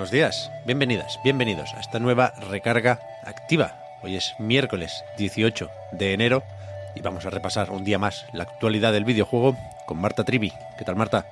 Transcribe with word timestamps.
Buenos 0.00 0.12
días, 0.12 0.50
bienvenidas, 0.64 1.20
bienvenidos 1.22 1.74
a 1.74 1.80
esta 1.80 1.98
nueva 1.98 2.32
recarga 2.48 3.00
activa. 3.22 3.74
Hoy 4.02 4.16
es 4.16 4.34
miércoles 4.38 5.04
18 5.18 5.70
de 5.92 6.14
enero 6.14 6.42
y 6.94 7.02
vamos 7.02 7.26
a 7.26 7.30
repasar 7.30 7.70
un 7.70 7.84
día 7.84 7.98
más 7.98 8.24
la 8.32 8.44
actualidad 8.44 8.94
del 8.94 9.04
videojuego 9.04 9.58
con 9.84 9.98
Marta 9.98 10.24
Trivi. 10.24 10.54
¿Qué 10.78 10.86
tal, 10.86 10.96
Marta? 10.96 11.26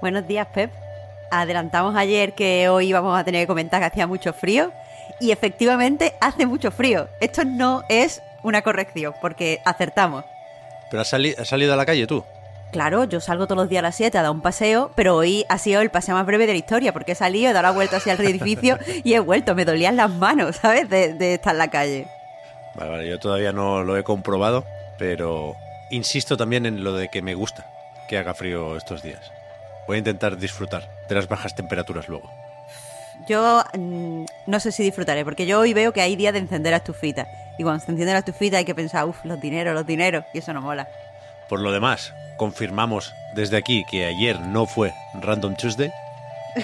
Buenos 0.00 0.26
días, 0.26 0.48
Pep. 0.52 0.72
Adelantamos 1.30 1.94
ayer 1.94 2.32
que 2.32 2.68
hoy 2.68 2.88
íbamos 2.88 3.16
a 3.16 3.22
tener 3.22 3.42
que 3.44 3.46
comentar 3.46 3.78
que 3.80 3.86
hacía 3.86 4.08
mucho 4.08 4.32
frío 4.32 4.72
y 5.20 5.30
efectivamente 5.30 6.14
hace 6.20 6.44
mucho 6.44 6.72
frío. 6.72 7.06
Esto 7.20 7.44
no 7.44 7.84
es 7.88 8.20
una 8.42 8.62
corrección 8.62 9.14
porque 9.20 9.60
acertamos. 9.64 10.24
¿Pero 10.90 11.02
has, 11.02 11.08
sali- 11.08 11.36
has 11.38 11.46
salido 11.46 11.72
a 11.72 11.76
la 11.76 11.86
calle 11.86 12.08
tú? 12.08 12.24
Claro, 12.70 13.04
yo 13.04 13.20
salgo 13.20 13.46
todos 13.46 13.62
los 13.62 13.68
días 13.70 13.80
a 13.80 13.82
las 13.82 13.96
7 13.96 14.18
a 14.18 14.22
dar 14.22 14.30
un 14.30 14.42
paseo, 14.42 14.90
pero 14.94 15.16
hoy 15.16 15.46
ha 15.48 15.56
sido 15.58 15.80
el 15.80 15.90
paseo 15.90 16.14
más 16.14 16.26
breve 16.26 16.46
de 16.46 16.52
la 16.52 16.58
historia 16.58 16.92
porque 16.92 17.12
he 17.12 17.14
salido, 17.14 17.50
he 17.50 17.52
dado 17.54 17.62
la 17.62 17.70
vuelta 17.70 17.96
hacia 17.96 18.12
el 18.12 18.20
edificio 18.20 18.78
y 19.04 19.14
he 19.14 19.20
vuelto. 19.20 19.54
Me 19.54 19.64
dolían 19.64 19.96
las 19.96 20.10
manos, 20.10 20.56
¿sabes? 20.56 20.88
De, 20.88 21.14
de 21.14 21.34
estar 21.34 21.54
en 21.54 21.58
la 21.58 21.68
calle. 21.68 22.06
Vale, 22.74 22.90
vale, 22.90 23.08
yo 23.08 23.18
todavía 23.18 23.52
no 23.52 23.82
lo 23.84 23.96
he 23.96 24.04
comprobado, 24.04 24.64
pero 24.98 25.56
insisto 25.90 26.36
también 26.36 26.66
en 26.66 26.84
lo 26.84 26.92
de 26.94 27.08
que 27.08 27.22
me 27.22 27.34
gusta 27.34 27.66
que 28.08 28.18
haga 28.18 28.34
frío 28.34 28.76
estos 28.76 29.02
días. 29.02 29.32
Voy 29.86 29.96
a 29.96 29.98
intentar 29.98 30.36
disfrutar 30.36 30.88
de 31.08 31.14
las 31.14 31.28
bajas 31.28 31.54
temperaturas 31.54 32.08
luego. 32.08 32.30
Yo 33.26 33.64
mm, 33.76 34.24
no 34.46 34.60
sé 34.60 34.72
si 34.72 34.82
disfrutaré, 34.82 35.24
porque 35.24 35.46
yo 35.46 35.60
hoy 35.60 35.74
veo 35.74 35.92
que 35.92 36.00
hay 36.00 36.16
días 36.16 36.32
de 36.32 36.40
encender 36.40 36.72
la 36.72 36.78
estufita. 36.78 37.26
Y 37.58 37.62
cuando 37.62 37.84
se 37.84 37.90
enciende 37.90 38.12
la 38.12 38.20
estufita 38.20 38.58
hay 38.58 38.64
que 38.64 38.74
pensar, 38.74 39.06
uff, 39.06 39.24
los 39.24 39.40
dineros, 39.40 39.74
los 39.74 39.86
dineros, 39.86 40.24
y 40.32 40.38
eso 40.38 40.52
no 40.52 40.60
mola. 40.60 40.88
Por 41.48 41.60
lo 41.60 41.72
demás, 41.72 42.12
confirmamos 42.36 43.14
desde 43.34 43.56
aquí 43.56 43.84
que 43.90 44.04
ayer 44.04 44.38
no 44.38 44.66
fue 44.66 44.92
Random 45.14 45.56
Tuesday, 45.56 45.90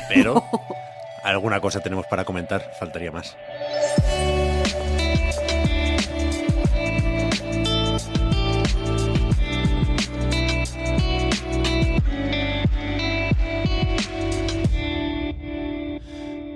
pero 0.08 0.44
alguna 1.24 1.58
cosa 1.60 1.80
tenemos 1.80 2.06
para 2.06 2.27
comentar, 2.27 2.70
faltaría 2.78 3.10
más. 3.10 3.34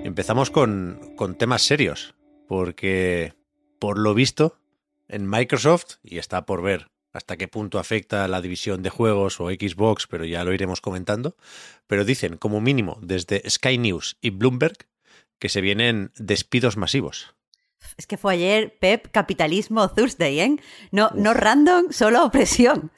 Empezamos 0.03 0.51
con, 0.51 1.15
con 1.15 1.35
temas 1.35 1.63
serios, 1.63 2.13
porque 2.47 3.33
por 3.79 3.97
lo 3.97 4.13
visto 4.13 4.59
en 5.07 5.27
Microsoft, 5.27 5.95
y 6.03 6.19
está 6.19 6.45
por 6.45 6.61
ver 6.61 6.91
hasta 7.13 7.37
qué 7.37 7.47
punto 7.47 7.79
afecta 7.79 8.27
la 8.27 8.41
división 8.41 8.83
de 8.83 8.89
juegos 8.89 9.39
o 9.39 9.49
Xbox, 9.49 10.07
pero 10.07 10.25
ya 10.25 10.43
lo 10.43 10.53
iremos 10.53 10.81
comentando, 10.81 11.35
pero 11.87 12.05
dicen 12.05 12.37
como 12.37 12.61
mínimo 12.61 12.99
desde 13.01 13.47
Sky 13.49 13.77
News 13.77 14.17
y 14.21 14.29
Bloomberg 14.29 14.87
que 15.39 15.49
se 15.49 15.61
vienen 15.61 16.11
despidos 16.17 16.77
masivos. 16.77 17.33
Es 17.97 18.05
que 18.05 18.17
fue 18.17 18.33
ayer, 18.33 18.77
Pep, 18.79 19.07
capitalismo 19.11 19.89
Thursday, 19.89 20.39
¿eh? 20.39 20.55
No, 20.91 21.11
no 21.15 21.33
random, 21.33 21.91
solo 21.91 22.25
opresión. 22.25 22.91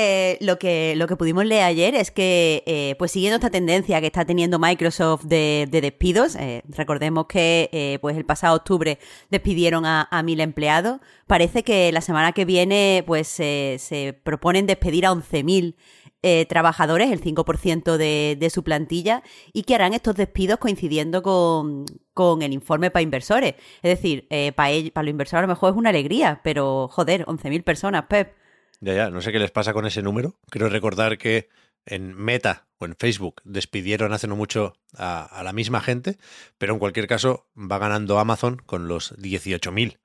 Eh, 0.00 0.38
lo, 0.40 0.60
que, 0.60 0.94
lo 0.94 1.08
que 1.08 1.16
pudimos 1.16 1.44
leer 1.44 1.64
ayer 1.64 1.96
es 1.96 2.12
que, 2.12 2.62
eh, 2.66 2.94
pues 3.00 3.10
siguiendo 3.10 3.34
esta 3.34 3.50
tendencia 3.50 4.00
que 4.00 4.06
está 4.06 4.24
teniendo 4.24 4.60
Microsoft 4.60 5.24
de, 5.24 5.66
de 5.68 5.80
despidos, 5.80 6.36
eh, 6.36 6.62
recordemos 6.68 7.26
que 7.26 7.68
eh, 7.72 7.98
pues 8.00 8.16
el 8.16 8.24
pasado 8.24 8.54
octubre 8.54 9.00
despidieron 9.28 9.84
a, 9.86 10.08
mil 10.22 10.38
empleados, 10.38 11.00
parece 11.26 11.64
que 11.64 11.90
la 11.90 12.00
semana 12.00 12.30
que 12.30 12.44
viene 12.44 13.02
pues 13.08 13.26
se 13.26 14.20
proponen 14.22 14.66
despedir 14.66 15.04
a 15.04 15.10
11.000 15.10 15.74
eh, 16.22 16.46
trabajadores, 16.46 17.12
el 17.12 17.20
5% 17.20 17.96
de, 17.96 18.36
de 18.38 18.50
su 18.50 18.64
plantilla, 18.64 19.22
y 19.52 19.62
que 19.62 19.74
harán 19.76 19.94
estos 19.94 20.16
despidos 20.16 20.58
coincidiendo 20.58 21.22
con, 21.22 21.86
con 22.12 22.42
el 22.42 22.52
informe 22.52 22.90
para 22.90 23.02
inversores. 23.02 23.54
Es 23.82 23.96
decir, 23.96 24.26
eh, 24.30 24.52
para, 24.52 24.72
para 24.92 25.04
los 25.04 25.10
inversores 25.10 25.38
a 25.38 25.42
lo 25.42 25.48
mejor 25.48 25.72
es 25.72 25.76
una 25.76 25.90
alegría, 25.90 26.40
pero 26.42 26.88
joder, 26.88 27.24
11.000 27.26 27.64
personas, 27.64 28.04
Pep. 28.08 28.32
Ya, 28.80 28.94
ya, 28.94 29.10
no 29.10 29.20
sé 29.20 29.32
qué 29.32 29.38
les 29.38 29.50
pasa 29.50 29.72
con 29.72 29.86
ese 29.86 30.02
número. 30.02 30.38
Creo 30.50 30.68
recordar 30.68 31.18
que 31.18 31.48
en 31.84 32.14
Meta 32.14 32.68
o 32.78 32.84
en 32.84 32.96
Facebook 32.96 33.40
despidieron 33.44 34.12
hace 34.12 34.26
no 34.28 34.36
mucho 34.36 34.76
a, 34.94 35.24
a 35.24 35.42
la 35.42 35.52
misma 35.52 35.80
gente, 35.80 36.18
pero 36.58 36.72
en 36.72 36.78
cualquier 36.78 37.06
caso 37.06 37.48
va 37.56 37.78
ganando 37.78 38.18
Amazon 38.18 38.56
con 38.56 38.88
los 38.88 39.16
18.000, 39.16 39.98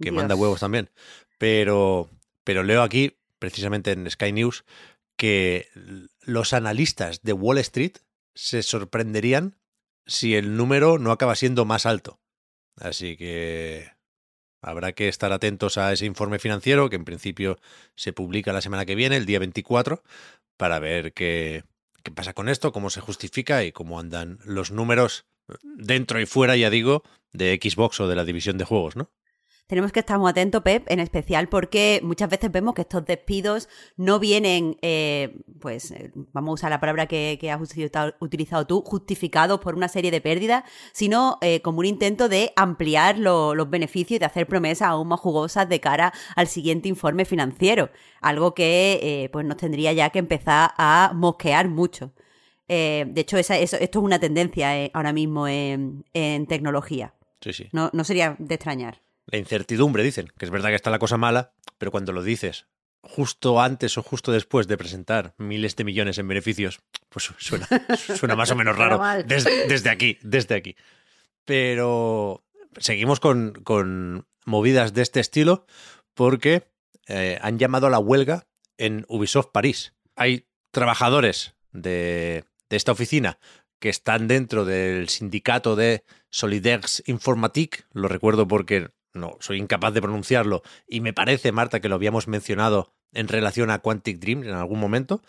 que 0.00 0.10
Dios. 0.10 0.12
manda 0.12 0.34
huevos 0.34 0.60
también. 0.60 0.90
Pero, 1.38 2.10
pero 2.44 2.62
leo 2.62 2.82
aquí, 2.82 3.16
precisamente 3.38 3.92
en 3.92 4.10
Sky 4.10 4.32
News, 4.32 4.64
que 5.16 5.68
los 6.20 6.52
analistas 6.52 7.22
de 7.22 7.32
Wall 7.32 7.58
Street 7.58 7.98
se 8.34 8.62
sorprenderían 8.62 9.56
si 10.06 10.34
el 10.34 10.56
número 10.56 10.98
no 10.98 11.12
acaba 11.12 11.36
siendo 11.36 11.64
más 11.64 11.86
alto. 11.86 12.18
Así 12.76 13.16
que 13.16 13.92
habrá 14.62 14.92
que 14.92 15.08
estar 15.08 15.32
atentos 15.32 15.78
a 15.78 15.92
ese 15.92 16.06
informe 16.06 16.38
financiero 16.38 16.90
que 16.90 16.96
en 16.96 17.04
principio 17.04 17.58
se 17.94 18.12
publica 18.12 18.52
la 18.52 18.60
semana 18.60 18.86
que 18.86 18.94
viene, 18.94 19.16
el 19.16 19.26
día 19.26 19.38
24, 19.38 20.02
para 20.56 20.78
ver 20.78 21.12
qué, 21.12 21.64
qué 22.02 22.10
pasa 22.10 22.32
con 22.32 22.48
esto, 22.48 22.72
cómo 22.72 22.90
se 22.90 23.00
justifica 23.00 23.64
y 23.64 23.72
cómo 23.72 23.98
andan 23.98 24.38
los 24.44 24.70
números 24.70 25.26
dentro 25.62 26.20
y 26.20 26.26
fuera, 26.26 26.56
ya 26.56 26.70
digo, 26.70 27.02
de 27.32 27.58
Xbox 27.62 28.00
o 28.00 28.08
de 28.08 28.16
la 28.16 28.24
división 28.24 28.58
de 28.58 28.64
juegos, 28.64 28.96
¿no? 28.96 29.10
Tenemos 29.70 29.92
que 29.92 30.00
estar 30.00 30.18
muy 30.18 30.28
atentos, 30.28 30.62
Pep, 30.62 30.84
en 30.90 30.98
especial 30.98 31.48
porque 31.48 32.00
muchas 32.02 32.28
veces 32.28 32.50
vemos 32.50 32.74
que 32.74 32.80
estos 32.82 33.04
despidos 33.06 33.68
no 33.96 34.18
vienen, 34.18 34.76
eh, 34.82 35.38
pues, 35.60 35.92
eh, 35.92 36.10
vamos 36.32 36.50
a 36.50 36.54
usar 36.54 36.70
la 36.70 36.80
palabra 36.80 37.06
que, 37.06 37.38
que 37.40 37.52
has 37.52 37.60
utilizado, 37.60 38.14
utilizado 38.18 38.66
tú, 38.66 38.82
justificados 38.84 39.60
por 39.60 39.76
una 39.76 39.86
serie 39.86 40.10
de 40.10 40.20
pérdidas, 40.20 40.64
sino 40.92 41.38
eh, 41.40 41.62
como 41.62 41.78
un 41.78 41.86
intento 41.86 42.28
de 42.28 42.52
ampliar 42.56 43.16
lo- 43.16 43.54
los 43.54 43.70
beneficios 43.70 44.16
y 44.16 44.18
de 44.18 44.24
hacer 44.26 44.48
promesas 44.48 44.88
aún 44.88 45.06
más 45.06 45.20
jugosas 45.20 45.68
de 45.68 45.78
cara 45.78 46.12
al 46.34 46.48
siguiente 46.48 46.88
informe 46.88 47.24
financiero. 47.24 47.90
Algo 48.20 48.54
que, 48.54 48.98
eh, 49.00 49.28
pues, 49.32 49.46
nos 49.46 49.56
tendría 49.56 49.92
ya 49.92 50.10
que 50.10 50.18
empezar 50.18 50.72
a 50.78 51.12
mosquear 51.14 51.68
mucho. 51.68 52.12
De 52.66 53.12
hecho, 53.16 53.36
esa- 53.36 53.56
eso- 53.58 53.76
esto 53.78 53.98
es 54.00 54.04
una 54.04 54.18
tendencia 54.18 54.90
ahora 54.94 55.12
mismo 55.12 55.46
en, 55.46 56.04
en 56.12 56.46
tecnología. 56.46 57.14
Sí, 57.40 57.52
sí. 57.52 57.68
No, 57.72 57.88
no 57.92 58.02
sería 58.02 58.34
de 58.40 58.54
extrañar. 58.56 59.00
La 59.30 59.38
incertidumbre, 59.38 60.02
dicen, 60.02 60.32
que 60.36 60.44
es 60.44 60.50
verdad 60.50 60.70
que 60.70 60.74
está 60.74 60.90
la 60.90 60.98
cosa 60.98 61.16
mala, 61.16 61.52
pero 61.78 61.90
cuando 61.90 62.12
lo 62.12 62.22
dices 62.22 62.66
justo 63.02 63.60
antes 63.60 63.96
o 63.98 64.02
justo 64.02 64.32
después 64.32 64.68
de 64.68 64.76
presentar 64.76 65.34
miles 65.38 65.76
de 65.76 65.84
millones 65.84 66.18
en 66.18 66.28
beneficios, 66.28 66.80
pues 67.08 67.32
suena, 67.38 67.66
suena 67.96 68.36
más 68.36 68.50
o 68.50 68.56
menos 68.56 68.76
raro 68.76 69.00
desde 69.24 69.90
aquí, 69.90 70.18
desde 70.22 70.54
aquí. 70.54 70.76
Pero 71.44 72.44
seguimos 72.78 73.20
con, 73.20 73.52
con 73.64 74.26
movidas 74.44 74.92
de 74.94 75.02
este 75.02 75.20
estilo 75.20 75.66
porque 76.14 76.68
eh, 77.06 77.38
han 77.42 77.58
llamado 77.58 77.86
a 77.86 77.90
la 77.90 77.98
huelga 77.98 78.46
en 78.76 79.04
Ubisoft 79.08 79.50
París. 79.52 79.94
Hay 80.16 80.46
trabajadores 80.70 81.54
de, 81.72 82.44
de 82.68 82.76
esta 82.76 82.92
oficina 82.92 83.38
que 83.78 83.88
están 83.88 84.28
dentro 84.28 84.66
del 84.66 85.08
sindicato 85.08 85.74
de 85.74 86.04
Solidaires 86.28 87.02
Informatique, 87.06 87.84
lo 87.92 88.08
recuerdo 88.08 88.46
porque 88.46 88.90
no 89.12 89.36
soy 89.40 89.58
incapaz 89.58 89.92
de 89.94 90.02
pronunciarlo 90.02 90.62
y 90.86 91.00
me 91.00 91.12
parece, 91.12 91.52
Marta, 91.52 91.80
que 91.80 91.88
lo 91.88 91.94
habíamos 91.96 92.28
mencionado 92.28 92.94
en 93.12 93.28
relación 93.28 93.70
a 93.70 93.80
Quantic 93.80 94.18
Dream 94.18 94.44
en 94.44 94.54
algún 94.54 94.78
momento, 94.78 95.22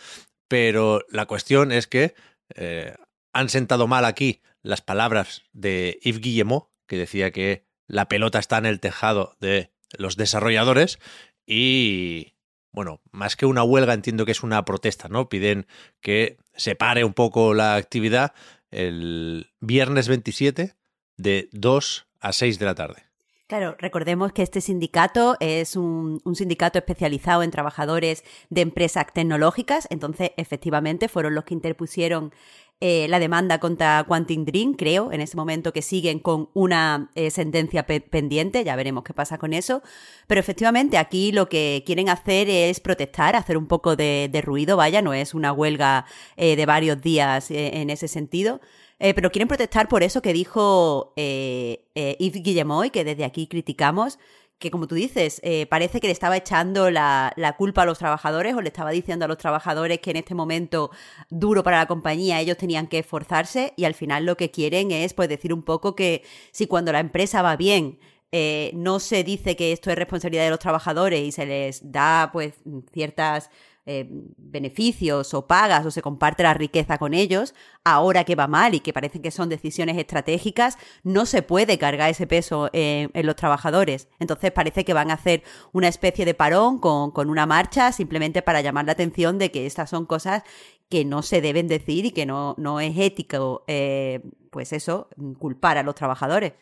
pero 0.48 1.06
la 1.10 1.26
cuestión 1.26 1.72
es 1.72 1.88
que 1.88 2.14
eh, 2.56 2.96
han 3.34 3.50
sentado 3.50 3.88
mal 3.88 4.06
aquí 4.06 4.42
las 4.62 4.82
palabras 4.82 5.44
de 5.54 6.00
Yves 6.04 6.22
Guillemot, 6.22 6.70
que 6.88 6.98
decía 6.98 7.32
que 7.32 7.66
la 7.88 8.08
pelota 8.08 8.40
está 8.40 8.58
en 8.58 8.66
el 8.66 8.80
tejado 8.80 9.36
de 9.40 9.72
los 9.98 10.18
desarrolladores 10.18 11.00
y, 11.46 12.36
bueno, 12.72 13.02
más 13.12 13.36
que 13.36 13.46
una 13.46 13.64
huelga, 13.64 13.94
entiendo 13.94 14.26
que 14.26 14.32
es 14.32 14.44
una 14.44 14.64
protesta, 14.66 15.08
¿no? 15.10 15.30
Piden 15.30 15.68
que 16.02 16.38
se 16.56 16.76
pare 16.76 17.04
un 17.04 17.14
poco 17.14 17.54
la 17.54 17.76
actividad 17.76 18.34
el 18.70 19.52
viernes 19.60 20.08
27 20.08 20.76
de 21.18 21.50
2 21.52 22.08
a 22.20 22.34
6 22.34 22.60
de 22.60 22.66
la 22.66 22.76
tarde. 22.76 23.11
Claro, 23.52 23.76
recordemos 23.78 24.32
que 24.32 24.44
este 24.44 24.62
sindicato 24.62 25.36
es 25.42 25.76
un, 25.76 26.22
sindicato 26.36 26.80
especializado 26.80 27.44
en 27.44 27.52
trabajadores 27.52 28.24
de 28.50 28.62
empresas 28.62 29.08
tecnológicas, 29.14 29.90
entonces 29.90 30.32
efectivamente 30.38 31.10
fueron 31.10 31.36
los 31.36 31.44
que 31.44 31.54
interpusieron 31.54 32.34
eh, 32.80 33.08
la 33.10 33.20
demanda 33.20 33.60
contra 33.60 34.06
Quantum 34.08 34.46
Dream, 34.46 34.76
creo, 34.76 35.12
en 35.12 35.20
ese 35.20 35.36
momento 35.36 35.74
que 35.74 35.82
siguen 35.82 36.20
con 36.20 36.48
una 36.54 37.12
eh, 37.16 37.30
sentencia 37.30 37.86
pe 37.86 38.00
pendiente, 38.00 38.64
ya 38.64 38.78
veremos 38.78 39.04
qué 39.04 39.14
pasa 39.14 39.38
con 39.38 39.52
eso. 39.52 39.84
Pero 40.28 40.40
efectivamente 40.40 40.98
aquí 40.98 41.34
lo 41.34 41.50
que 41.50 41.84
quieren 41.86 42.08
hacer 42.08 42.50
es 42.50 42.80
protestar, 42.80 43.36
hacer 43.36 43.58
un 43.58 43.68
poco 43.68 43.98
de, 43.98 44.42
ruido, 44.46 44.78
vaya, 44.78 45.02
no 45.02 45.14
es 45.14 45.34
una 45.34 45.52
huelga 45.52 46.06
eh, 46.38 46.56
de 46.56 46.66
varios 46.66 47.02
días 47.02 47.52
en 47.52 47.90
ese 47.90 48.08
sentido. 48.08 48.62
Eh, 49.04 49.16
pero 49.16 49.32
quieren 49.32 49.48
protestar 49.48 49.88
por 49.88 50.04
eso 50.04 50.22
que 50.22 50.32
dijo 50.32 51.12
eh, 51.16 51.88
Yves 52.20 52.44
Guillemoy, 52.44 52.92
que 52.92 53.04
desde 53.04 53.26
aquí 53.26 53.48
criticamos, 53.48 54.20
que 54.60 54.70
como 54.70 54.86
tú 54.86 54.94
dices, 54.94 55.42
eh, 55.44 55.66
parece 55.66 56.00
que 56.00 56.06
le 56.06 56.14
estaba 56.14 56.38
echando 56.38 56.92
la, 56.92 57.34
la, 57.36 57.58
culpa 57.58 57.82
a 57.82 57.86
los 57.86 57.98
trabajadores 57.98 58.54
o 58.54 58.62
le 58.62 58.68
estaba 58.70 58.92
diciendo 58.92 59.26
a 59.26 59.28
los 59.28 59.40
trabajadores 59.40 60.00
que 60.02 60.12
en 60.12 60.18
este 60.18 60.36
momento 60.36 60.92
duro 61.32 61.64
para 61.64 61.80
la 61.80 61.88
compañía 61.88 62.40
ellos 62.40 62.58
tenían 62.58 62.86
que 62.86 63.00
esforzarse 63.00 63.74
y 63.76 63.86
al 63.86 63.96
final 63.96 64.26
lo 64.26 64.38
que 64.38 64.52
quieren 64.52 64.92
es 64.92 65.16
pues 65.16 65.30
decir 65.30 65.52
un 65.52 65.64
poco 65.64 65.96
que 65.96 66.24
si 66.52 66.68
cuando 66.68 66.92
la 66.92 67.00
empresa 67.00 67.42
va 67.42 67.56
bien 67.56 67.98
eh, 68.34 68.72
no 68.76 69.02
se 69.02 69.26
dice 69.26 69.58
que 69.58 69.74
esto 69.74 69.90
es 69.90 69.98
responsabilidad 69.98 70.46
de 70.46 70.52
los 70.52 70.60
trabajadores 70.60 71.22
y 71.22 71.34
se 71.34 71.46
les 71.46 71.92
da 71.92 72.30
pues 72.32 72.54
ciertas 72.94 73.50
eh, 73.86 74.08
beneficios 74.38 75.34
o 75.34 75.48
pagas 75.48 75.86
o 75.86 75.92
se 75.92 76.02
comparte 76.02 76.44
la 76.44 76.54
riqueza 76.54 76.98
con 76.98 77.14
ellos, 77.14 77.56
ahora 77.84 78.24
que 78.24 78.36
va 78.36 78.48
mal 78.48 78.76
y 78.76 78.80
que 78.80 78.94
parece 78.94 79.22
que 79.22 79.32
son 79.32 79.50
decisiones 79.50 79.98
estratégicas, 79.98 80.78
no 81.04 81.26
se 81.26 81.42
puede 81.42 81.78
cargar 81.78 82.10
ese 82.10 82.28
peso 82.28 82.70
en, 82.74 83.10
en 83.14 83.26
los 83.26 83.36
trabajadores. 83.36 84.08
Entonces 84.20 84.52
parece 84.52 84.86
que 84.86 84.94
van 84.94 85.12
a 85.12 85.16
hacer 85.16 85.44
una 85.72 85.88
especie 85.88 86.26
de 86.26 86.34
parón 86.34 86.80
con, 86.80 87.12
con 87.12 87.30
una 87.30 87.46
marcha 87.46 87.92
simplemente 87.92 88.42
para 88.42 88.62
llamar 88.62 88.86
la 88.86 88.92
atención 88.92 89.38
de 89.38 89.52
que 89.52 89.66
estas 89.66 89.90
son 89.90 90.06
cosas 90.06 90.44
que 90.92 91.06
no 91.06 91.24
se 91.24 91.42
deben 91.42 91.68
decir 91.70 92.06
y 92.06 92.12
que 92.12 92.26
no, 92.26 92.54
no 92.58 92.82
es 92.82 92.98
ético, 92.98 93.64
eh, 93.68 94.20
pues 94.52 94.74
eso, 94.74 95.10
culpar 95.40 95.78
a 95.78 95.84
los 95.84 95.96
trabajadores. 95.96 96.54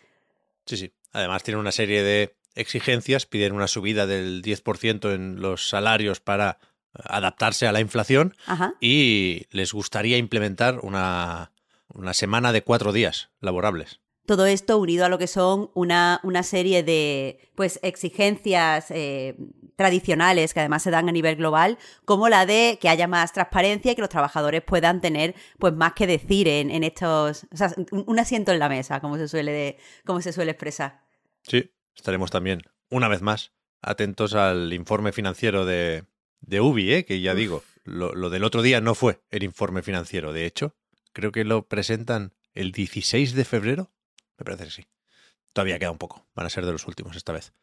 Sí, 0.65 0.77
sí. 0.77 0.93
Además 1.11 1.41
tiene 1.41 1.59
una 1.59 1.71
serie 1.71 2.03
de 2.03 2.35
exigencias, 2.53 3.25
piden 3.25 3.53
una 3.53 3.67
subida 3.67 4.05
del 4.05 4.43
10% 4.43 5.13
en 5.15 5.41
los 5.41 5.67
salarios 5.67 6.19
para 6.19 6.59
adaptarse 6.93 7.67
a 7.67 7.71
la 7.71 7.79
inflación 7.79 8.35
Ajá. 8.45 8.73
y 8.79 9.45
les 9.51 9.73
gustaría 9.73 10.17
implementar 10.17 10.79
una, 10.79 11.51
una, 11.87 12.13
semana 12.13 12.51
de 12.51 12.63
cuatro 12.63 12.91
días 12.91 13.29
laborables. 13.39 13.99
Todo 14.25 14.45
esto 14.45 14.77
unido 14.77 15.05
a 15.05 15.09
lo 15.09 15.17
que 15.17 15.27
son 15.27 15.71
una, 15.73 16.19
una 16.23 16.43
serie 16.43 16.83
de 16.83 17.51
pues 17.55 17.79
exigencias 17.81 18.91
eh, 18.91 19.35
tradicionales 19.75 20.53
que 20.53 20.59
además 20.59 20.83
se 20.83 20.91
dan 20.91 21.09
a 21.09 21.11
nivel 21.11 21.35
global, 21.35 21.77
como 22.05 22.29
la 22.29 22.45
de 22.45 22.77
que 22.79 22.89
haya 22.89 23.07
más 23.07 23.33
transparencia 23.33 23.91
y 23.91 23.95
que 23.95 24.01
los 24.01 24.09
trabajadores 24.09 24.61
puedan 24.61 25.01
tener 25.01 25.35
pues 25.57 25.73
más 25.73 25.93
que 25.93 26.05
decir 26.05 26.47
en, 26.47 26.69
en 26.69 26.83
estos, 26.83 27.47
o 27.51 27.57
sea, 27.57 27.73
un, 27.91 28.03
un, 28.05 28.19
asiento 28.19 28.51
en 28.51 28.59
la 28.59 28.69
mesa, 28.69 28.99
como 28.99 29.17
se 29.17 29.27
suele 29.27 29.51
de, 29.51 29.77
como 30.05 30.21
se 30.21 30.33
suele 30.33 30.51
expresar. 30.51 31.05
Sí, 31.43 31.71
estaremos 31.95 32.29
también, 32.29 32.61
una 32.89 33.07
vez 33.07 33.21
más, 33.21 33.53
atentos 33.81 34.35
al 34.35 34.73
informe 34.73 35.11
financiero 35.11 35.65
de, 35.65 36.03
de 36.41 36.61
Ubi, 36.61 36.93
¿eh? 36.93 37.05
que 37.05 37.21
ya 37.21 37.35
digo, 37.35 37.63
lo, 37.83 38.13
lo, 38.15 38.29
del 38.29 38.43
otro 38.43 38.61
día 38.61 38.81
no 38.81 38.95
fue 38.95 39.21
el 39.29 39.43
informe 39.43 39.81
financiero. 39.81 40.33
De 40.33 40.45
hecho, 40.45 40.75
creo 41.13 41.31
que 41.31 41.43
lo 41.43 41.67
presentan 41.67 42.33
el 42.53 42.71
16 42.71 43.33
de 43.33 43.45
febrero. 43.45 43.91
Me 44.37 44.45
parece 44.45 44.65
que 44.65 44.71
sí. 44.71 44.87
Todavía 45.53 45.79
queda 45.79 45.91
un 45.91 45.97
poco. 45.97 46.27
Van 46.35 46.45
a 46.45 46.49
ser 46.49 46.65
de 46.65 46.71
los 46.71 46.87
últimos 46.87 47.15
esta 47.15 47.33
vez. 47.33 47.53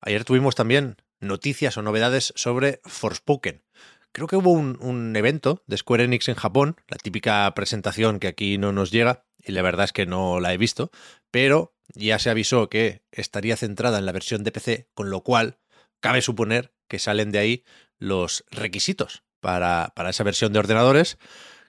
Ayer 0.00 0.24
tuvimos 0.24 0.54
también 0.54 0.96
noticias 1.20 1.76
o 1.76 1.82
novedades 1.82 2.32
sobre 2.36 2.80
Forspoken. 2.84 3.64
Creo 4.12 4.26
que 4.26 4.36
hubo 4.36 4.52
un, 4.52 4.78
un, 4.80 5.14
evento 5.16 5.62
de 5.66 5.76
Square 5.76 6.04
Enix 6.04 6.28
en 6.28 6.34
Japón, 6.34 6.76
la 6.88 6.96
típica 6.96 7.52
presentación 7.54 8.20
que 8.20 8.28
aquí 8.28 8.56
no 8.58 8.72
nos 8.72 8.90
llega, 8.90 9.26
y 9.38 9.52
la 9.52 9.62
verdad 9.62 9.84
es 9.84 9.92
que 9.92 10.06
no 10.06 10.40
la 10.40 10.52
he 10.52 10.56
visto, 10.56 10.90
pero 11.30 11.74
ya 11.94 12.18
se 12.18 12.30
avisó 12.30 12.68
que 12.68 13.02
estaría 13.12 13.56
centrada 13.56 13.98
en 13.98 14.06
la 14.06 14.12
versión 14.12 14.44
de 14.44 14.52
PC, 14.52 14.88
con 14.94 15.10
lo 15.10 15.22
cual 15.22 15.58
cabe 16.00 16.22
suponer 16.22 16.72
que 16.88 16.98
salen 16.98 17.32
de 17.32 17.38
ahí 17.38 17.64
los 17.98 18.44
requisitos 18.50 19.22
para, 19.40 19.92
para 19.94 20.10
esa 20.10 20.24
versión 20.24 20.52
de 20.52 20.58
ordenadores, 20.58 21.18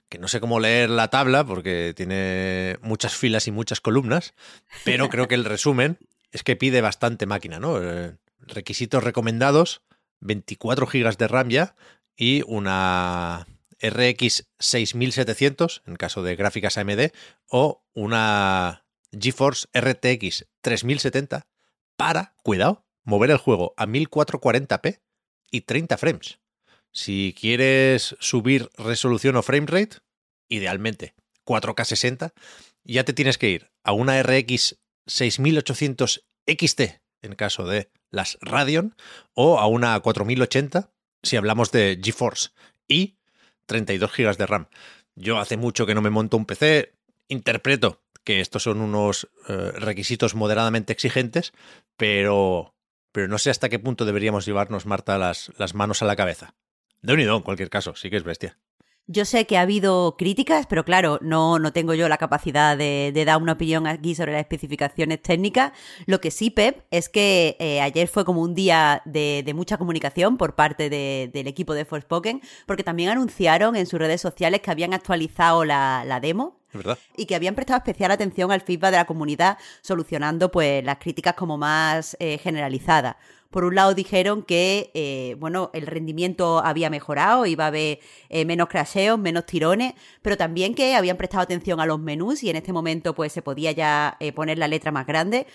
que 0.08 0.18
no 0.18 0.28
sé 0.28 0.40
cómo 0.40 0.60
leer 0.60 0.90
la 0.90 1.08
tabla 1.08 1.44
porque 1.44 1.94
tiene 1.96 2.78
muchas 2.82 3.14
filas 3.14 3.46
y 3.46 3.52
muchas 3.52 3.80
columnas, 3.80 4.34
pero 4.84 5.08
creo 5.08 5.28
que 5.28 5.36
el 5.36 5.44
resumen 5.46 5.98
es 6.32 6.42
que 6.42 6.56
pide 6.56 6.80
bastante 6.80 7.26
máquina, 7.26 7.58
¿no? 7.58 7.80
Eh, 7.82 8.16
requisitos 8.40 9.04
recomendados, 9.04 9.82
24 10.20 10.86
GB 10.86 11.16
de 11.16 11.28
RAM 11.28 11.48
ya 11.48 11.76
y 12.16 12.42
una 12.46 13.46
RX 13.80 14.48
6700 14.58 15.82
en 15.86 15.96
caso 15.96 16.22
de 16.22 16.36
gráficas 16.36 16.76
AMD 16.76 17.12
o 17.48 17.82
una 17.94 18.84
GeForce 19.12 19.68
RTX 19.72 20.46
3070 20.60 21.46
para, 21.96 22.34
cuidado, 22.42 22.84
mover 23.04 23.30
el 23.30 23.38
juego 23.38 23.74
a 23.76 23.86
1440p 23.86 25.00
y 25.50 25.62
30 25.62 25.98
frames. 25.98 26.38
Si 26.92 27.34
quieres 27.38 28.16
subir 28.18 28.70
resolución 28.76 29.36
o 29.36 29.42
frame 29.42 29.66
rate, 29.66 29.98
idealmente 30.48 31.14
4K 31.46 31.84
60, 31.84 32.34
ya 32.84 33.04
te 33.04 33.12
tienes 33.12 33.38
que 33.38 33.50
ir 33.50 33.70
a 33.84 33.92
una 33.92 34.22
RX 34.22 34.80
6800 35.06 36.26
XT 36.46 36.80
en 37.22 37.34
caso 37.34 37.66
de 37.66 37.90
las 38.10 38.38
Radeon 38.40 38.96
o 39.34 39.58
a 39.58 39.66
una 39.66 39.98
4080 40.00 40.92
si 41.22 41.36
hablamos 41.36 41.70
de 41.70 42.00
GeForce 42.02 42.50
y 42.88 43.18
32 43.66 44.10
GB 44.12 44.36
de 44.36 44.46
RAM. 44.46 44.68
Yo 45.14 45.38
hace 45.38 45.56
mucho 45.56 45.86
que 45.86 45.94
no 45.94 46.02
me 46.02 46.10
monto 46.10 46.36
un 46.36 46.46
PC, 46.46 46.94
interpreto 47.28 48.02
que 48.24 48.40
estos 48.40 48.64
son 48.64 48.80
unos 48.80 49.28
eh, 49.48 49.72
requisitos 49.74 50.34
moderadamente 50.34 50.92
exigentes, 50.92 51.52
pero, 51.96 52.74
pero 53.12 53.28
no 53.28 53.38
sé 53.38 53.50
hasta 53.50 53.68
qué 53.68 53.78
punto 53.78 54.04
deberíamos 54.04 54.46
llevarnos, 54.46 54.86
Marta, 54.86 55.18
las, 55.18 55.52
las 55.58 55.74
manos 55.74 56.02
a 56.02 56.06
la 56.06 56.16
cabeza. 56.16 56.54
De 57.02 57.14
unido, 57.14 57.36
en 57.36 57.42
cualquier 57.42 57.70
caso, 57.70 57.94
sí 57.94 58.10
que 58.10 58.16
es 58.16 58.24
bestia. 58.24 58.58
Yo 59.12 59.24
sé 59.24 59.44
que 59.44 59.58
ha 59.58 59.62
habido 59.62 60.16
críticas, 60.16 60.66
pero 60.68 60.84
claro, 60.84 61.18
no, 61.20 61.58
no 61.58 61.72
tengo 61.72 61.94
yo 61.94 62.08
la 62.08 62.16
capacidad 62.16 62.78
de, 62.78 63.10
de, 63.12 63.24
dar 63.24 63.42
una 63.42 63.54
opinión 63.54 63.88
aquí 63.88 64.14
sobre 64.14 64.30
las 64.30 64.42
especificaciones 64.42 65.20
técnicas. 65.20 65.72
Lo 66.06 66.20
que 66.20 66.30
sí, 66.30 66.50
Pep, 66.50 66.84
es 66.92 67.08
que 67.08 67.56
eh, 67.58 67.80
ayer 67.80 68.06
fue 68.06 68.24
como 68.24 68.40
un 68.40 68.54
día 68.54 69.02
de, 69.06 69.42
de 69.44 69.52
mucha 69.52 69.78
comunicación 69.78 70.36
por 70.36 70.54
parte 70.54 70.88
de, 70.90 71.28
del 71.32 71.48
equipo 71.48 71.74
de 71.74 71.84
Forspoken, 71.84 72.40
porque 72.66 72.84
también 72.84 73.08
anunciaron 73.08 73.74
en 73.74 73.86
sus 73.86 73.98
redes 73.98 74.20
sociales 74.20 74.60
que 74.60 74.70
habían 74.70 74.94
actualizado 74.94 75.64
la, 75.64 76.04
la 76.06 76.20
demo, 76.20 76.59
Y 77.16 77.26
que 77.26 77.34
habían 77.34 77.54
prestado 77.54 77.78
especial 77.78 78.10
atención 78.10 78.52
al 78.52 78.60
feedback 78.60 78.92
de 78.92 78.96
la 78.98 79.04
comunidad, 79.06 79.58
solucionando 79.80 80.50
pues 80.50 80.84
las 80.84 80.98
críticas 80.98 81.34
como 81.34 81.58
más 81.58 82.16
eh, 82.20 82.38
generalizadas. 82.38 83.16
Por 83.50 83.64
un 83.64 83.74
lado 83.74 83.94
dijeron 83.94 84.44
que, 84.44 84.92
eh, 84.94 85.34
bueno, 85.40 85.70
el 85.74 85.88
rendimiento 85.88 86.60
había 86.64 86.88
mejorado, 86.88 87.46
iba 87.46 87.64
a 87.64 87.66
haber 87.66 87.98
eh, 88.28 88.44
menos 88.44 88.68
crasheos, 88.68 89.18
menos 89.18 89.44
tirones, 89.44 89.94
pero 90.22 90.36
también 90.36 90.72
que 90.72 90.94
habían 90.94 91.16
prestado 91.16 91.42
atención 91.42 91.80
a 91.80 91.86
los 91.86 91.98
menús 91.98 92.44
y 92.44 92.50
en 92.50 92.54
este 92.54 92.72
momento 92.72 93.12
pues 93.12 93.32
se 93.32 93.42
podía 93.42 93.72
ya 93.72 94.16
eh, 94.20 94.32
poner 94.32 94.56
la 94.58 94.68
letra 94.68 94.92
más 94.92 95.04
grande, 95.04 95.48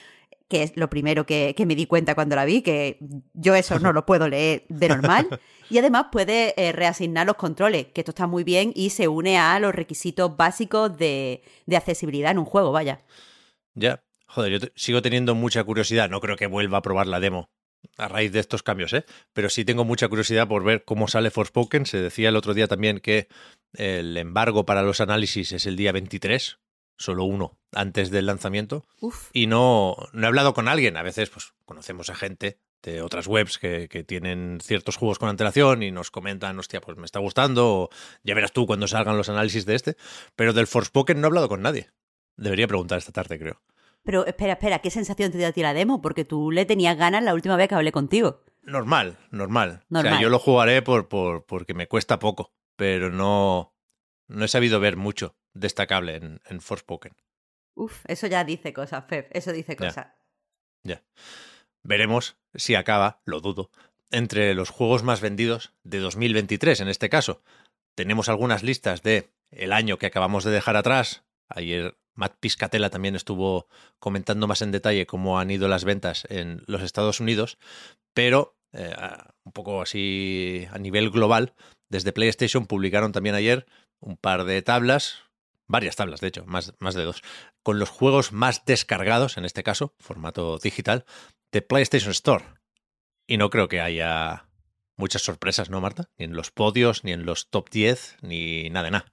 que 0.48 0.64
es 0.64 0.74
lo 0.75 0.90
primero 0.90 1.25
que, 1.25 1.54
que, 1.56 1.66
me 1.66 1.75
di 1.75 1.86
cuenta 1.86 2.16
cuando 2.16 2.36
la 2.36 2.46
vi, 2.46 2.62
que 2.62 3.00
yo 3.34 3.56
eso 3.56 3.80
no 3.80 3.94
lo 3.94 4.06
puedo 4.06 4.28
leer 4.28 4.66
de 4.70 4.90
normal. 4.90 5.28
Y 5.68 5.80
además 5.80 6.08
puede 6.12 6.54
eh, 6.58 6.72
reasignar 6.74 7.25
los 7.25 7.38
controles, 7.38 7.88
que 7.88 8.02
esto 8.02 8.12
está 8.12 8.28
muy 8.28 8.44
bien 8.44 8.72
y 8.75 8.92
se 8.92 9.08
une 9.08 9.40
a 9.40 9.60
los 9.60 9.74
requisitos 9.74 10.38
básicos 10.38 10.96
de, 10.96 11.42
de 11.66 11.75
accesibilidad 11.75 12.30
en 12.30 12.38
un 12.38 12.46
juego, 12.46 12.72
vaya. 12.72 13.02
Ya, 13.74 14.04
joder, 14.28 14.60
yo 14.60 14.68
sigo 14.75 15.02
teniendo 15.02 15.34
mucha 15.34 15.64
curiosidad, 15.64 16.08
no 16.08 16.22
creo 16.22 16.38
que 16.38 16.46
vuelva 16.46 16.78
a 16.78 16.82
probar 16.84 17.08
la 17.08 17.20
demo 17.20 17.50
a 17.98 18.08
raíz 18.08 18.32
de 18.32 18.40
estos 18.40 18.64
cambios, 18.64 18.94
¿eh? 18.94 19.06
Pero 19.34 19.50
sí 19.50 19.66
tengo 19.66 19.86
mucha 19.86 20.08
curiosidad 20.08 20.48
por 20.48 20.64
ver 20.64 20.84
cómo 20.84 21.08
sale 21.08 21.32
Forspoken. 21.32 21.86
Se 21.86 21.98
decía 21.98 22.30
el 22.30 22.36
otro 22.36 22.54
día 22.54 22.68
también 22.68 23.00
que 23.00 23.28
el 23.74 24.18
embargo 24.18 24.66
para 24.66 24.82
los 24.82 25.02
análisis 25.02 25.52
es 25.52 25.66
el 25.66 25.75
día 25.75 25.92
23, 25.92 26.60
solo 26.98 27.25
uno 27.25 27.58
antes 27.74 28.10
del 28.10 28.25
lanzamiento. 28.25 28.86
Uf. 29.00 29.30
Y 29.34 29.48
no, 29.48 29.96
no 30.14 30.24
he 30.24 30.28
hablado 30.28 30.54
con 30.54 30.68
alguien. 30.68 30.98
A 30.98 31.04
veces, 31.04 31.30
pues, 31.30 31.54
conocemos 31.66 32.10
a 32.10 32.16
gente 32.16 32.60
de 32.82 33.02
otras 33.02 33.28
webs 33.28 33.58
que, 33.58 33.88
que, 33.90 34.04
tienen 34.04 34.60
ciertos 34.62 34.96
juegos 34.96 35.18
con 35.18 35.30
antelación 35.30 35.82
y 35.84 35.92
nos 35.92 36.12
comentan, 36.12 36.58
hostia, 36.60 36.82
pues 36.82 36.98
me 36.98 37.06
está 37.06 37.20
gustando, 37.20 37.74
o 37.74 37.90
ya 38.24 38.36
verás 38.36 38.52
tú 38.52 38.68
cuando 38.68 38.88
salgan 38.88 39.18
los 39.18 39.30
análisis 39.30 39.66
de 39.66 39.75
este. 39.75 39.98
Pero 40.36 40.54
del 40.54 40.68
Forspoken 40.68 41.20
no 41.20 41.28
he 41.28 41.30
hablado 41.30 41.50
con 41.50 41.62
nadie. 41.62 41.90
Debería 42.38 42.68
preguntar 42.68 42.98
esta 42.98 43.12
tarde, 43.12 43.40
creo. 43.40 43.62
Pero 44.04 44.25
espera, 44.28 44.54
espera, 44.54 44.80
¿qué 44.80 44.92
sensación 44.92 45.32
te 45.32 45.40
dio 45.40 45.48
a 45.48 45.52
ti 45.52 45.62
la 45.62 45.74
demo? 45.74 46.02
Porque 46.02 46.25
tú 46.25 46.52
le 46.52 46.66
tenías 46.66 46.96
ganas 46.96 47.24
la 47.24 47.34
última 47.34 47.56
vez 47.56 47.68
que 47.68 47.75
hablé 47.75 47.92
contigo. 47.92 48.44
Normal, 48.62 49.18
normal. 49.32 49.84
normal. 49.90 50.14
O 50.14 50.16
sea, 50.16 50.22
yo 50.22 50.30
lo 50.30 50.38
jugaré 50.38 50.82
por, 50.84 51.08
por, 51.08 51.46
porque 51.46 51.74
me 51.74 51.88
cuesta 51.88 52.20
poco, 52.20 52.54
pero 52.75 53.10
no, 53.10 53.74
no 54.28 54.46
he 54.46 54.48
sabido 54.48 54.80
ver 54.80 54.96
mucho 54.96 55.36
destacable 55.56 56.16
en, 56.16 56.42
en 56.46 56.62
Forspoken. 56.62 57.16
Uf, 57.76 58.06
eso 58.08 58.28
ya 58.28 58.44
dice 58.44 58.74
cosas, 58.74 59.06
Pep, 59.06 59.30
eso 59.34 59.52
dice 59.52 59.76
cosas. 59.76 60.08
Ya. 60.84 60.96
Ya. 60.96 61.04
Veremos 61.84 62.38
si 62.54 62.76
acaba, 62.76 63.22
lo 63.26 63.42
dudo, 63.42 63.72
entre 64.12 64.54
los 64.54 64.70
juegos 64.70 65.04
más 65.04 65.22
vendidos 65.22 65.74
de 65.84 66.00
2023 66.00 66.82
en 66.82 66.88
este 66.88 67.10
caso. 67.10 67.42
Tenemos 67.96 68.30
algunas 68.30 68.64
listas 68.64 69.02
de 69.02 69.30
el 69.52 69.72
año 69.74 69.98
que 69.98 70.06
acabamos 70.06 70.44
de 70.44 70.52
dejar 70.52 70.76
atrás. 70.76 71.24
Ayer 71.48 71.98
Matt 72.14 72.38
Piscatella 72.40 72.90
también 72.90 73.16
estuvo 73.16 73.68
comentando 74.00 74.48
más 74.48 74.62
en 74.62 74.72
detalle 74.72 75.06
cómo 75.06 75.40
han 75.40 75.52
ido 75.52 75.68
las 75.68 75.84
ventas 75.84 76.26
en 76.30 76.64
los 76.66 76.82
Estados 76.82 77.20
Unidos, 77.20 77.58
pero 78.14 78.58
eh, 78.74 78.96
un 79.44 79.52
poco 79.52 79.82
así 79.82 80.68
a 80.72 80.80
nivel 80.80 81.10
global, 81.10 81.54
desde 81.90 82.14
PlayStation 82.14 82.68
publicaron 82.68 83.12
también 83.12 83.36
ayer 83.36 83.66
un 84.00 84.18
par 84.18 84.44
de 84.46 84.62
tablas, 84.62 85.24
varias 85.68 85.96
tablas 85.96 86.22
de 86.22 86.28
hecho, 86.28 86.46
más, 86.46 86.74
más 86.80 86.96
de 86.96 87.04
dos, 87.04 87.22
con 87.64 87.80
los 87.80 87.90
juegos 87.90 88.32
más 88.32 88.66
descargados, 88.66 89.38
en 89.38 89.46
este 89.46 89.64
caso, 89.64 89.96
formato 90.00 90.58
digital, 90.58 91.06
de 91.52 91.62
PlayStation 91.62 92.12
Store. 92.12 92.44
Y 93.28 93.38
no 93.38 93.50
creo 93.50 93.68
que 93.68 93.82
haya 93.82 94.48
muchas 94.98 95.24
sorpresas, 95.24 95.70
¿no, 95.70 95.82
Marta? 95.82 96.10
Ni 96.18 96.26
en 96.26 96.36
los 96.36 96.52
podios, 96.52 97.04
ni 97.04 97.12
en 97.12 97.26
los 97.26 97.50
top 97.50 97.70
10, 97.70 98.18
ni 98.22 98.70
nada 98.70 98.86
de 98.86 98.92
nada. 98.92 99.06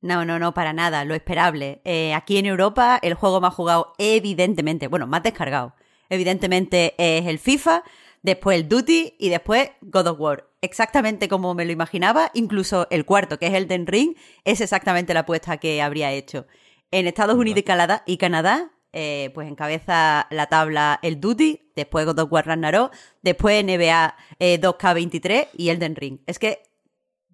No, 0.00 0.24
no, 0.24 0.38
no, 0.38 0.52
para 0.52 0.72
nada, 0.72 1.04
lo 1.04 1.14
esperable. 1.14 1.80
Eh, 1.84 2.12
aquí 2.12 2.36
en 2.36 2.46
Europa 2.46 2.98
el 3.02 3.14
juego 3.14 3.40
más 3.40 3.54
jugado, 3.54 3.94
evidentemente, 3.98 4.86
bueno, 4.86 5.06
más 5.06 5.22
descargado, 5.22 5.74
evidentemente 6.10 6.94
es 6.98 7.26
el 7.26 7.38
FIFA, 7.38 7.82
después 8.24 8.58
el 8.58 8.68
Duty 8.68 9.14
y 9.18 9.28
después 9.28 9.70
God 9.82 10.08
of 10.08 10.18
War. 10.18 10.50
Exactamente 10.62 11.28
como 11.28 11.54
me 11.54 11.66
lo 11.66 11.72
imaginaba, 11.72 12.30
incluso 12.34 12.88
el 12.90 13.04
cuarto, 13.04 13.38
que 13.38 13.46
es 13.46 13.54
el 13.54 13.68
Den 13.68 13.86
Ring, 13.86 14.16
es 14.44 14.60
exactamente 14.60 15.14
la 15.14 15.20
apuesta 15.20 15.58
que 15.58 15.80
habría 15.80 16.10
hecho. 16.10 16.46
En 16.90 17.06
Estados 17.06 17.36
Unidos 17.36 17.60
y 17.60 17.62
Canadá, 17.62 18.02
y 18.06 18.16
Canadá 18.16 18.72
eh, 18.92 19.30
pues 19.34 19.46
encabeza 19.46 20.26
la 20.30 20.46
tabla 20.46 20.98
el 21.02 21.20
Duty, 21.20 21.72
después 21.76 22.06
God 22.06 22.18
of 22.18 22.32
War 22.32 22.46
Ragnarok, 22.46 22.94
después 23.22 23.62
NBA 23.62 24.16
2K23 24.40 25.30
eh, 25.30 25.48
y 25.52 25.68
Elden 25.68 25.94
Ring. 25.94 26.20
Es 26.26 26.38
que, 26.38 26.62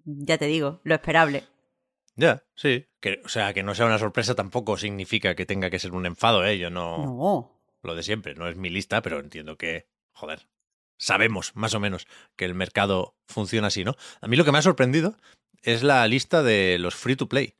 ya 0.03 0.37
te 0.37 0.45
digo, 0.45 0.81
lo 0.83 0.93
esperable. 0.93 1.45
Ya, 2.15 2.43
sí. 2.53 2.87
Que, 2.99 3.21
o 3.23 3.29
sea, 3.29 3.53
que 3.53 3.63
no 3.63 3.75
sea 3.75 3.85
una 3.85 3.97
sorpresa 3.97 4.35
tampoco 4.35 4.77
significa 4.77 5.35
que 5.35 5.45
tenga 5.45 5.69
que 5.69 5.79
ser 5.79 5.93
un 5.93 6.05
enfado, 6.05 6.45
¿eh? 6.45 6.57
Yo 6.57 6.69
no... 6.69 6.97
No. 6.97 7.61
Lo 7.81 7.95
de 7.95 8.03
siempre, 8.03 8.35
no 8.35 8.47
es 8.47 8.57
mi 8.57 8.69
lista, 8.69 9.01
pero 9.01 9.19
entiendo 9.19 9.57
que, 9.57 9.87
joder, 10.11 10.47
sabemos 11.01 11.51
más 11.55 11.73
o 11.73 11.79
menos 11.79 12.07
que 12.37 12.45
el 12.45 12.53
mercado 12.53 13.15
funciona 13.27 13.67
así, 13.67 13.83
¿no? 13.83 13.95
A 14.21 14.27
mí 14.27 14.37
lo 14.37 14.45
que 14.45 14.51
me 14.51 14.59
ha 14.59 14.61
sorprendido 14.61 15.17
es 15.63 15.81
la 15.81 16.07
lista 16.07 16.43
de 16.43 16.77
los 16.79 16.95
free 16.95 17.15
to 17.15 17.27
play, 17.27 17.55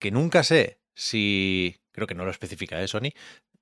que 0.00 0.10
nunca 0.10 0.42
sé 0.42 0.80
si, 0.94 1.80
creo 1.92 2.08
que 2.08 2.16
no 2.16 2.24
lo 2.24 2.32
especifica, 2.32 2.82
¿eh, 2.82 2.88
Sony? 2.88 3.12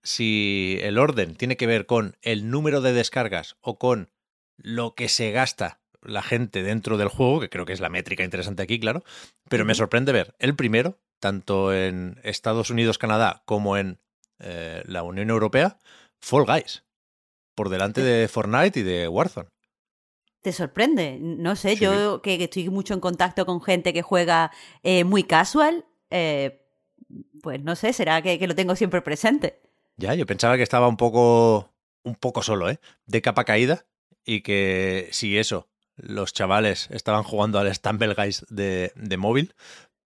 Si 0.02 0.78
el 0.80 0.98
orden 0.98 1.34
tiene 1.34 1.56
que 1.56 1.66
ver 1.66 1.84
con 1.84 2.16
el 2.22 2.50
número 2.50 2.80
de 2.80 2.94
descargas 2.94 3.56
o 3.60 3.78
con 3.78 4.10
lo 4.56 4.94
que 4.94 5.08
se 5.08 5.30
gasta 5.30 5.80
la 6.00 6.22
gente 6.22 6.62
dentro 6.62 6.96
del 6.96 7.08
juego, 7.08 7.40
que 7.40 7.50
creo 7.50 7.66
que 7.66 7.74
es 7.74 7.80
la 7.80 7.90
métrica 7.90 8.24
interesante 8.24 8.62
aquí, 8.62 8.80
claro, 8.80 9.04
pero 9.50 9.66
me 9.66 9.74
sorprende 9.74 10.12
ver 10.12 10.34
el 10.38 10.56
primero, 10.56 10.98
tanto 11.20 11.74
en 11.74 12.18
Estados 12.22 12.70
Unidos, 12.70 12.96
Canadá, 12.96 13.42
como 13.44 13.76
en 13.76 13.98
eh, 14.38 14.82
la 14.86 15.02
Unión 15.02 15.28
Europea, 15.28 15.78
Fall 16.20 16.46
Guys, 16.46 16.84
por 17.58 17.70
delante 17.70 18.02
de 18.02 18.28
Fortnite 18.28 18.78
y 18.78 18.82
de 18.84 19.08
Warzone. 19.08 19.48
¿Te 20.42 20.52
sorprende? 20.52 21.18
No 21.20 21.56
sé, 21.56 21.74
yo 21.74 22.22
que, 22.22 22.36
estoy 22.44 22.68
mucho 22.68 22.94
en 22.94 23.00
contacto 23.00 23.44
con 23.46 23.60
gente 23.60 23.92
que 23.92 24.00
juega 24.00 24.52
eh, 24.84 25.02
muy 25.02 25.24
casual, 25.24 25.84
eh, 26.08 26.64
pues 27.42 27.60
no 27.64 27.74
sé, 27.74 27.92
será 27.92 28.22
que, 28.22 28.38
que, 28.38 28.46
lo 28.46 28.54
tengo 28.54 28.76
siempre 28.76 29.02
presente. 29.02 29.60
Ya, 29.96 30.14
yo 30.14 30.24
pensaba 30.24 30.56
que 30.56 30.62
estaba 30.62 30.86
un 30.86 30.96
poco, 30.96 31.74
un 32.04 32.14
poco 32.14 32.44
solo, 32.44 32.70
¿eh? 32.70 32.78
De 33.06 33.22
capa 33.22 33.42
caída 33.42 33.86
y 34.24 34.42
que 34.42 35.08
si 35.10 35.36
eso 35.36 35.66
los 35.96 36.32
chavales 36.32 36.88
estaban 36.92 37.24
jugando 37.24 37.58
al 37.58 37.74
Stumble 37.74 38.14
Guys 38.14 38.46
de, 38.50 38.92
de 38.94 39.16
móvil, 39.16 39.56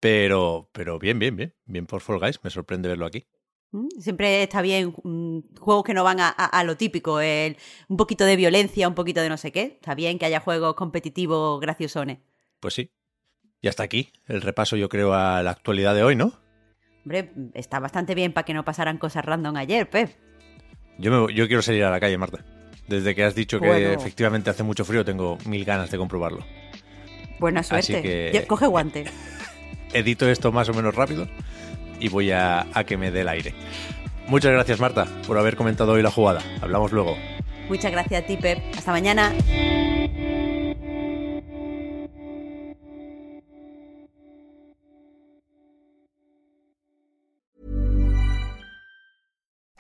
pero, 0.01 0.71
pero 0.73 0.99
bien, 0.99 1.19
bien, 1.19 1.37
bien, 1.37 1.55
bien 1.67 1.85
por 1.85 2.01
Fall 2.01 2.19
Guys, 2.19 2.41
me 2.43 2.49
sorprende 2.49 2.89
verlo 2.89 3.05
aquí. 3.05 3.27
Mm, 3.73 3.89
siempre 3.99 4.43
está 4.43 4.63
bien 4.63 4.95
mm, 5.03 5.57
juegos 5.59 5.85
que 5.85 5.95
no 5.95 6.05
van 6.05 6.19
a, 6.21 6.65
lo 6.65 6.77
típico, 6.77 7.21
el, 7.21 7.57
un 7.89 7.97
poquito 7.97 8.25
de 8.25 8.37
violencia, 8.37 8.87
un 8.87 8.95
poquito 8.95 9.21
de 9.21 9.29
no 9.29 9.37
sé 9.37 9.51
qué. 9.51 9.63
Está 9.63 9.95
bien 9.95 10.19
que 10.19 10.27
haya 10.27 10.41
juegos 10.41 10.75
competitivos 10.75 11.61
graciosones. 11.61 12.19
Pues 12.61 12.75
sí. 12.75 12.93
Y 13.61 13.69
hasta 13.69 13.83
aquí 13.83 14.13
el 14.27 14.43
repaso, 14.43 14.77
yo 14.77 14.89
creo, 14.89 15.15
a 15.15 15.43
la 15.43 15.51
actualidad 15.51 15.95
de 15.95 16.03
hoy, 16.03 16.17
¿no? 16.17 16.33
Hombre, 17.05 17.33
está 17.55 17.81
bastante 17.81 18.15
bien 18.15 18.33
para 18.33 18.45
que 18.45 18.55
no 18.55 18.65
pasaran 18.65 18.99
cosas 18.99 19.25
random 19.25 19.57
ayer, 19.57 19.89
Pep. 19.89 20.11
Yo, 20.99 21.11
me, 21.11 21.35
yo 21.35 21.47
quiero 21.47 21.63
salir 21.63 21.85
a 21.85 21.91
la 21.91 21.99
calle, 21.99 22.19
Marta. 22.19 22.45
Desde 22.87 23.15
que 23.15 23.25
has 23.25 23.35
dicho 23.35 23.59
que 23.59 23.95
efectivamente 23.95 24.51
hace 24.51 24.63
mucho 24.63 24.85
frío, 24.85 25.05
tengo 25.05 25.39
mil 25.47 25.65
ganas 25.65 25.91
de 25.91 25.99
comprobarlo. 25.99 26.45
Buena 27.39 27.63
suerte. 27.63 28.45
Coge 28.47 28.67
guante. 28.67 29.05
Edito 29.95 30.29
esto 30.29 30.53
más 30.53 30.69
o 30.69 30.75
menos 30.75 30.95
rápido 30.95 31.29
y 32.03 32.09
voy 32.09 32.33
a, 32.33 32.67
a 32.75 32.85
que 32.85 32.97
me 32.97 33.11
dé 33.11 33.21
el 33.21 33.29
aire. 33.29 33.55
Muchas 34.27 34.53
gracias, 34.53 34.81
Marta, 34.81 35.07
por 35.27 35.39
haber 35.39 35.57
comentado 35.57 35.93
hoy 35.93 36.03
la 36.03 36.11
jugada. 36.11 36.41
Hablamos 36.61 36.93
luego. 36.93 37.17
Muchas 37.69 37.93
gracias 37.93 38.27
a. 38.27 38.63
Hasta 38.77 38.93
mañana. 38.93 39.33